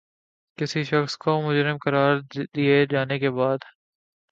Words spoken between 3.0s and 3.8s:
کے بعد